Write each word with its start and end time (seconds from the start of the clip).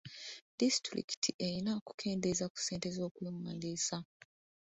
Disitulikiti 0.59 1.29
erina 1.45 1.71
okukendeeza 1.79 2.45
ku 2.53 2.57
ssente 2.59 2.87
z'okwewandiisa. 2.95 3.97